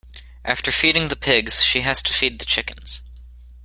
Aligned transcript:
After 0.43 0.71
feeding 0.71 1.09
the 1.09 1.15
pigs, 1.15 1.63
she 1.63 1.81
has 1.81 2.01
to 2.01 2.11
feed 2.11 2.39
the 2.39 2.45
chickens. 2.45 3.01